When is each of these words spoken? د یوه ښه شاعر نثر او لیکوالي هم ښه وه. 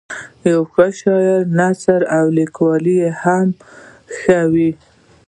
د 0.41 0.41
یوه 0.55 0.67
ښه 0.73 0.87
شاعر 0.99 1.41
نثر 1.59 2.01
او 2.17 2.25
لیکوالي 2.37 2.97
هم 3.21 3.47
ښه 4.17 4.39
وه. 4.51 4.69